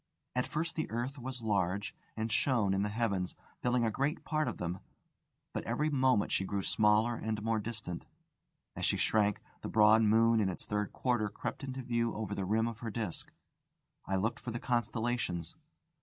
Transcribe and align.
At 0.35 0.47
first 0.47 0.75
the 0.75 0.89
earth 0.89 1.19
was 1.19 1.43
large, 1.43 1.93
and 2.17 2.31
shone 2.31 2.73
in 2.73 2.81
the 2.81 2.89
heavens, 2.89 3.35
filling 3.61 3.85
a 3.85 3.91
great 3.91 4.23
part 4.23 4.47
of 4.47 4.57
them; 4.57 4.79
but 5.53 5.63
every 5.65 5.91
moment 5.91 6.31
she 6.31 6.43
grew 6.43 6.63
smaller 6.63 7.13
and 7.17 7.43
more 7.43 7.59
distant. 7.59 8.05
As 8.75 8.83
she 8.83 8.97
shrank, 8.97 9.41
the 9.61 9.69
broad 9.69 10.01
moon 10.01 10.39
in 10.39 10.49
its 10.49 10.65
third 10.65 10.91
quarter 10.91 11.29
crept 11.29 11.63
into 11.63 11.83
view 11.83 12.15
over 12.15 12.33
the 12.33 12.45
rim 12.45 12.67
of 12.67 12.79
her 12.79 12.89
disc. 12.89 13.31
I 14.07 14.15
looked 14.15 14.39
for 14.39 14.49
the 14.49 14.59
constellations. 14.59 15.55